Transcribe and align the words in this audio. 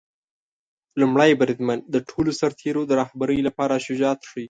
لومړی 0.99 1.31
بریدمن 1.39 1.79
د 1.93 1.95
ټولو 2.09 2.31
سرتیرو 2.41 2.81
د 2.87 2.91
رهبری 3.01 3.39
لپاره 3.47 3.81
شجاعت 3.85 4.19
ښيي. 4.29 4.39